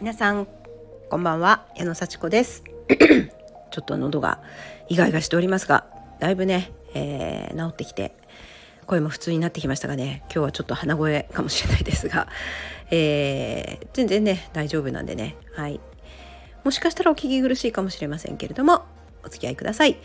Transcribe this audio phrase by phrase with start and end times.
[0.00, 0.46] 皆さん
[1.10, 1.66] こんばんは。
[1.74, 2.62] 矢野幸子です。
[2.88, 4.40] ちょっと喉が
[4.88, 5.86] イガイガしておりますが
[6.20, 8.14] だいぶね、えー、治ってきて
[8.86, 12.28] 声も普通になってきましたがね今日はちょっと鼻声かもしれないですが、
[12.92, 15.34] えー、全然ね大丈夫なんでね。
[15.56, 15.80] はい。
[16.62, 18.84] もしかしたらお聞き苦しいかもしれませんけれども
[19.24, 19.96] お付き合いください。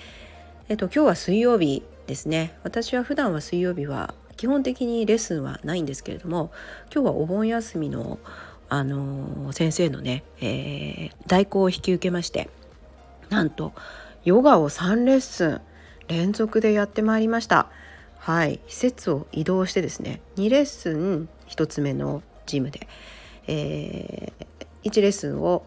[0.69, 2.55] えっと今日は水曜日ですね。
[2.63, 6.51] 私は普段は水曜日は基本的にレッスンはないんですけれども
[6.91, 8.17] 今日はお盆休みの
[8.73, 12.49] あの先生のね、えー、代行を引き受けまして
[13.29, 13.71] なんと
[14.25, 15.61] ヨガを3レッスン
[16.07, 17.69] 連続でやってまいりました。
[18.17, 18.59] はい。
[18.67, 22.87] 施設を移動してですね2レッスン1つ目のジムで、
[23.45, 25.63] えー、1レッスンを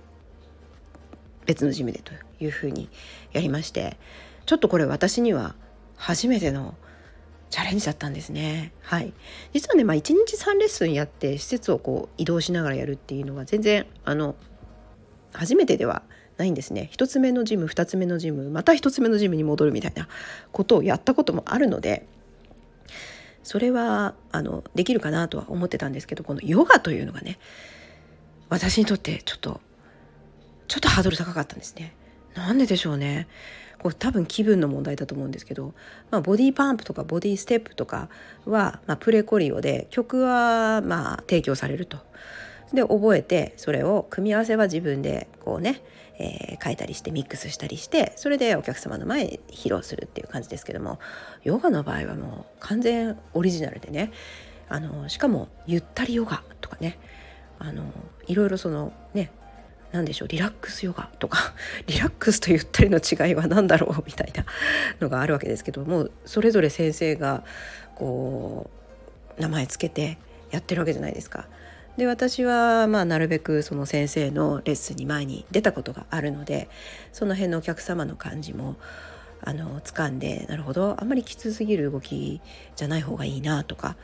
[1.45, 2.89] 別のジムでというふうに
[3.33, 3.97] やりまして
[4.47, 5.55] ちょっとこれ私には
[5.95, 6.75] 初めての
[7.51, 8.73] チャレンジだったんですね。
[8.83, 9.13] はい、
[9.53, 14.35] 実はね、まあ、1日3レッスンやって施設をこう移動しながらやるっていうのは全然あの
[15.33, 16.03] 初めてでは
[16.39, 20.09] ないんですね1つ目のジム2つ目のジムまた1つ目のジムに戻るみたいな
[20.53, 22.07] ことをやったこともあるので
[23.43, 27.39] それはあのできるかなとは思ってたんですけどこのヨガというのがね
[28.49, 29.61] 私にとってちょっと
[30.69, 31.95] ちょっとハードル高かったんですね。
[32.37, 33.27] なんででしょうね。
[33.79, 35.75] これ多分気分の問題だと思うんですけど、
[36.11, 38.09] まあ、ボディパンプとかボディステップとか
[38.45, 41.99] は、まあ、プレコリオで曲はまあ提供されると。
[42.73, 45.83] で覚えてそれを組み合わせは自分でこうね、
[46.19, 50.99] えー、書いたりしてミックスしたりしてそれでお客様の前に披露するっていう感じですけども
[51.45, 54.11] ヨガの場合はもう完全オリジナルでね
[54.69, 56.99] あのしかもゆったりヨガとかね
[57.61, 57.85] あの
[58.27, 59.31] いろいろそのね
[59.97, 61.55] 何でしょうリラックスヨガとか
[61.89, 64.45] リラックスとゆったりの違いは何だろうみたいな
[65.01, 67.45] のがあるわけですけどもそれぞれ先生が
[67.95, 68.71] こ
[69.39, 70.19] う名前つけて
[70.51, 71.49] やってるわけじゃないですか。
[71.97, 76.69] で私はまあなるべくその先生のレッスンに前に出たことがあるので
[77.11, 78.77] その辺のお客様の感じも
[79.41, 82.43] あの掴んでなるほどあんまりきつすぎる動き
[82.75, 83.97] じゃない方がいいなとか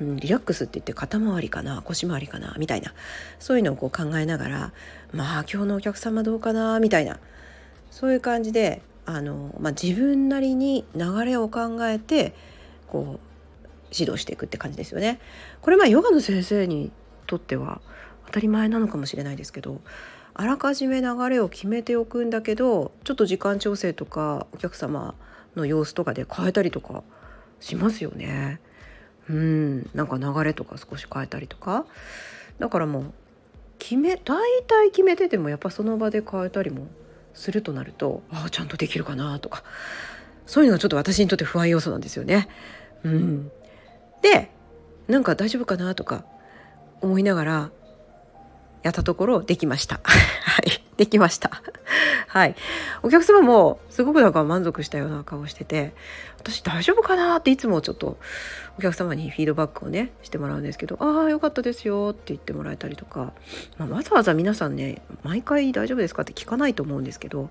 [0.00, 2.92] うん、リラックスって言って肩周りかな腰回りかなみたいな
[3.38, 4.72] そういうのをこう考えながら
[5.12, 7.18] まあ今日のお客様どうかなみたいな
[7.90, 12.34] そういう感じであの、まあ、自分なりに流れを考えて
[12.86, 13.20] こう
[13.92, 15.18] 指導していくって感じですよね。
[15.62, 16.92] これまあヨガの先生に
[17.26, 17.80] とっては
[18.26, 19.80] 当たり前なのかもしれないですけど
[20.34, 25.14] あらかじめ流れを決めておくんだけどちょっと時間調整とかお客様
[25.56, 27.02] の様子とかで変えたりとか
[27.58, 28.60] しますよね。
[29.30, 31.86] うんなんか流れとか少し変えたりとか
[32.58, 33.12] だからもう
[33.78, 36.88] 決め大体決めててもやっぱその場で変えたりも
[37.32, 39.62] するとなるとああちゃんとできるかなとか
[40.46, 42.48] そういうのがちょっと私にとって不安要素なんですよね。
[43.04, 43.52] うん、
[44.20, 44.50] で
[45.06, 46.24] なんか大丈夫かなとか
[47.00, 47.70] 思いながら
[48.82, 50.00] やったところできました。
[50.02, 51.62] はい、できました。
[52.30, 52.54] はい。
[53.02, 55.94] お客様もすごくなんか満足したような顔してて、
[56.38, 58.18] 私大丈夫かなっていつもちょっと
[58.78, 63.32] お客様にフィードバックをねしてもらうんですけど「ああよかったですよ」って言ってもらえたりとか、
[63.76, 67.50] まあ、わざわざ皆さんね毎回大丈夫ですかって聞かないと思うんですけど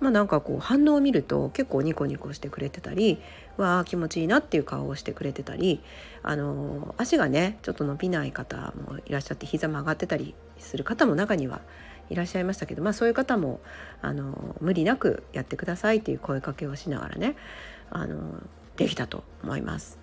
[0.00, 3.20] まあなんかこう反応を見ると結構ニコニコしてくれてたり
[3.58, 5.80] わあ気持ちいいなっていう顔をしてくれてたり
[6.22, 11.60] あの足がねちょっと伸びない方もいらっしゃって膝曲がってたりする方も中には
[12.10, 13.60] いらっしゃいましたけど、まあ、そういう方も
[14.02, 17.36] あの無理なくやってくださいっていう声かけをしながらね
[17.90, 18.42] あの
[18.76, 19.98] できたと思います。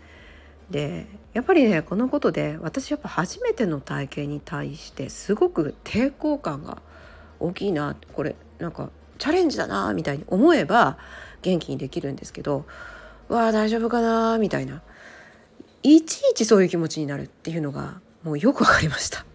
[0.69, 6.81] でやっぱりねこのことで私やっぱ初めての体験に対してすごく抵抗感が
[7.39, 10.97] 大きいなこれなんかチャレンジだなみたいに思えば
[11.41, 12.65] 元気にできるんですけど
[13.27, 14.81] わあ大丈夫かなみたいな
[15.83, 19.25] いちいちそういう気持ちになるっていうのがもうよくわかりました。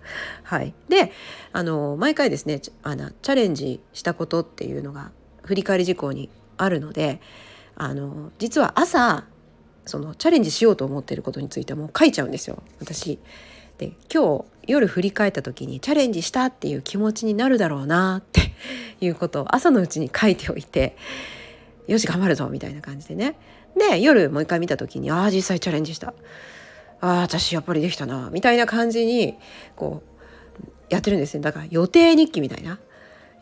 [0.43, 1.13] はい、で
[1.53, 5.11] あの毎回ですねあのチャレンジしたことっていうのが
[5.45, 7.21] 振り返り事項にあるので
[7.77, 9.25] あの実は朝
[9.87, 12.63] そのチャレンジしようと思ってることについてもう書いちゃうんですよ。
[12.81, 13.19] 私。
[13.79, 18.53] で今日夜振り返った時にチャレンジしたっていう気持ちになるだろうなって
[19.01, 20.97] いうことを朝のうちに書いておいて
[21.87, 23.37] よし頑張るぞみたいな感じでね。
[23.79, 26.13] で夜もう一回見た時にああ実際チャレンジした。
[27.01, 29.37] ああ私やっぱりできたなみたいな感じに
[29.77, 30.09] こう
[30.89, 32.79] やってるんですねだから予定日記みたいな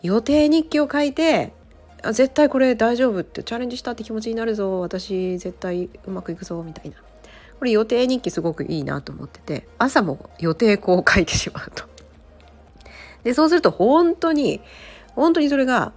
[0.03, 1.53] 予定日記を書いて
[2.03, 6.97] あ絶対これ大丈夫ってチャレンジしたって気持ちになるぞ私絶対うまくいくぞみたいな
[7.59, 11.85] これ予定日記すごくいいなと思ってて朝も予定こう書いてしまうと。
[13.25, 14.61] でそうすると本当に
[15.15, 15.93] 本当にそれが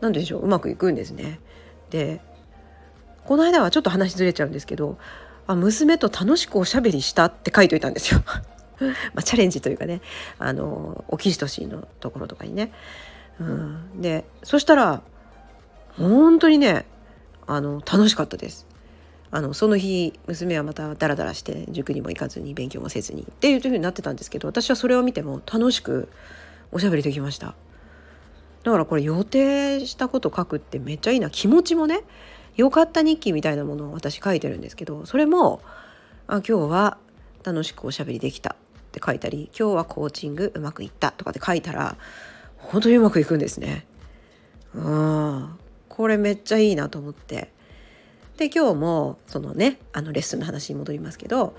[0.00, 1.40] 何でしょううまくいくんですね。
[1.88, 2.20] で
[3.24, 4.98] この間はちょっと話ずれちゃうんですけど
[5.50, 8.22] あ娘と楽しくおしゃべりしたって書いといたんですよ。
[8.78, 10.00] まあ、チャレンジというかね
[10.38, 12.72] あのオキシトシンのところとかにね。
[13.40, 15.02] うん、でそしたら
[15.96, 16.86] 本当にね
[17.46, 18.66] あの楽しかったです。
[19.32, 26.08] あのその日娘はまたダラダラして塾にも行かずに勉強もせずにっていうふうになってたんですけど私はそれを見ても楽しく
[26.72, 27.54] おしゃべりできました
[28.64, 32.00] だからこれ予定したこと書くってめっちゃいいな気持ちもね
[32.56, 35.62] 良かった日記みたいなものを私書いてるんですけどそれも
[36.26, 36.98] あ今日は
[37.44, 38.56] 楽しくおしゃべりできたっ
[38.92, 41.96] て書いたり今日はコーチングうまくいったとかって書いたら
[42.56, 43.86] 本当にうまくいくんですね。
[44.74, 45.58] うん
[45.88, 47.50] これめっちゃいいなと思って
[48.36, 51.56] で今日もそのねあのレッスンの話に戻りますけど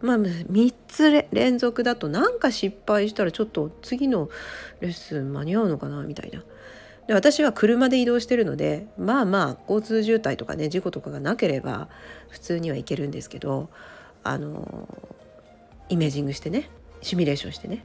[0.00, 4.30] まあ3つ連続だとなんか失敗したらちょっと次の
[4.80, 6.42] レッスン間に合うのかなみたいな。
[7.06, 11.88] で私は車で移動してるのでまあまあ交通渋滞とかね事故とかがなければ
[12.30, 13.68] 普通には行けるんですけど
[14.22, 14.88] あの
[15.88, 16.70] イメージングしてね
[17.02, 17.84] シミュレーションしてね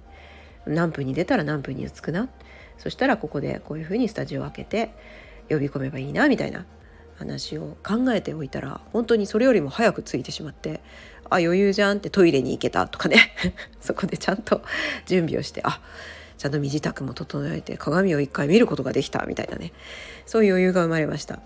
[0.66, 2.30] 何分に出たら何分に着くな
[2.77, 4.92] そしたらここでこういうふうにスタジオを開けて
[5.50, 6.66] 呼び込めばいいなみたいな
[7.18, 10.81] 話を考えておいたら本当にそれよりも早く着いてしまって
[11.25, 13.33] あ余裕じゃんってトイレに行けたとかね
[13.81, 14.62] そこでちゃんと
[15.06, 15.81] 準備をしてあ
[16.39, 19.74] ちゃんと身支度も整えて鏡を一回見ることができたみたいなね
[20.25, 21.39] そういう余裕が生まれました。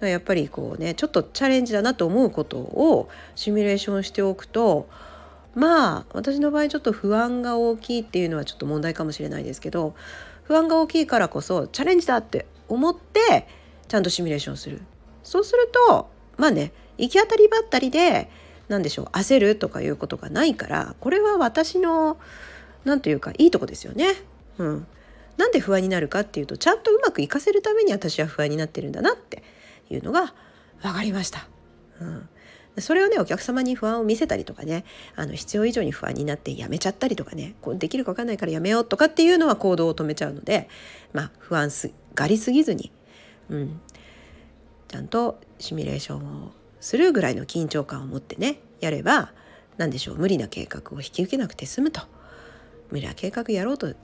[0.00, 4.88] やっぱりこうねちょっとチャレンジだなと思うことをシミュレーションしておくと
[5.54, 9.94] まあ私の場合ちょっと不安が大きいっていうのはちょっと問題かもしれないですけど
[10.44, 13.46] 不安が大きいからこそチャレンジだって思って
[13.88, 14.80] ちゃんとシミュレーションする
[15.22, 16.08] そうすると
[16.38, 18.30] まあね行き当たりばったりで
[18.68, 22.16] 何でしょう焦るとかいうことがないからこれは私の
[22.84, 24.14] 何というかいいとこですよね。
[24.60, 24.86] うん、
[25.38, 29.42] なんで不安になるかっていうとちゃんとうまくいかせるために私は不安になってるんだなって
[29.88, 30.34] いうのが
[30.82, 31.48] 分かりました。
[32.00, 32.28] うん。
[32.78, 34.84] それをねお客様に不安を見せたりとかね
[35.16, 40.68] あの必要以上に不安になってやめちゃったりとかねこうできるか分かんないからやめようとかっていうのは行動を止めちゃうので、
[41.12, 42.92] まあ、不安すがりすぎずに、
[43.48, 43.80] うん、
[44.88, 49.32] ちゃんとシミュレーションをするぐらいの緊張感を持ってねやれば
[49.76, 52.02] 何でしょう無理な計画を引き受けなくて済むと。
[52.90, 53.94] 無理な計画やろうと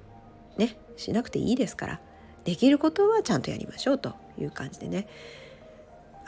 [0.56, 2.00] ねしなくていいですから
[2.44, 5.08] できることはちゃんとやりましょうという感じでね。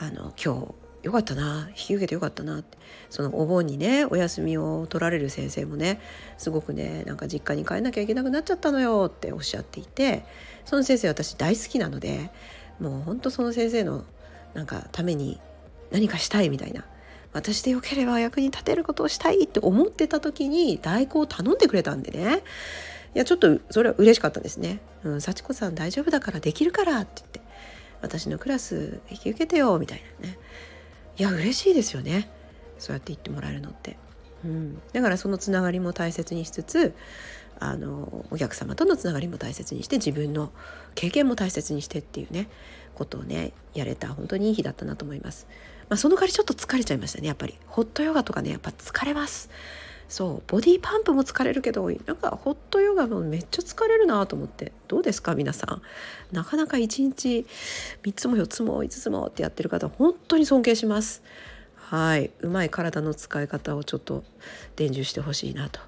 [0.01, 0.73] あの今日
[1.03, 2.77] よかったな引き受けてよかったなって
[3.09, 5.99] そのお盆にねお休みを取られる先生もね
[6.37, 10.25] すごくねなんか実家に帰んなきゃいけなくなっちゃったのよっておっしゃっていて
[10.65, 12.31] その先生私大好きなので
[12.79, 14.03] もうほんとその先生の
[14.53, 15.39] なんかために
[15.91, 16.85] 何かしたいみたいな
[17.31, 22.43] 私でよければ役に立てることをしたいって思ってた時に代行を頼んでくれたんでね。
[23.15, 27.41] いやちょっとそれは嬉しかったですね「うん、幸子さん大丈夫だからできるから」って言って
[28.01, 30.37] 「私のクラス引き受けてよ」みたいなね。
[31.17, 32.29] いや嬉しいですよね。
[32.77, 33.97] そうやって言ってもらえるのって、
[34.45, 36.93] うん、だからそのつながりも大切にしつつ
[37.59, 40.51] あのお客様とのつながりも大切にして自分の
[40.95, 42.47] 経験も大切にしてっていうね
[42.95, 45.45] ことをねやれた本当にいい日だったなと思います。
[45.89, 47.57] まあ、その代わりちょっと疲れちゃいましたねやっぱり。
[47.67, 49.49] ホットヨガとかねやっぱ疲れます。
[50.09, 54.73] そうボディパンプも疲れるけどなんかホットヨガもめっちゃ疲れるなと思って。
[54.87, 56.35] どうですか皆さん。
[56.35, 57.45] なかなか1日
[58.01, 61.21] 3つも4つも5つもってやってる方本当に尊敬します。
[61.75, 62.31] はい。
[62.41, 64.23] うまい体の使い方をちょっと
[64.75, 65.79] 伝授してほしいなと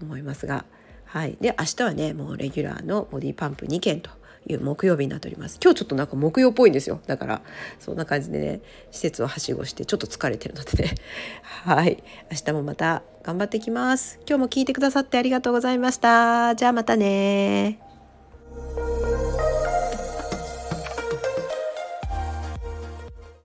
[0.00, 0.64] 思いますが。
[1.04, 1.36] はい。
[1.40, 4.10] で明日はねもうレギュラーのボディパンプ2件と
[4.46, 5.58] いう木曜日になっております。
[5.62, 7.00] 今日ちょっとなんか木曜っぽいんですよ。
[7.06, 7.42] だから
[7.78, 8.60] そんな感じでね
[8.90, 10.94] 施設をはしごしてちょっと疲れてるのでね。
[11.64, 12.02] はい。
[12.30, 14.18] 明日もまた頑張っていきます。
[14.28, 16.54] 今日も聞いてくださってありがとうございました。
[16.54, 17.83] じゃあまたね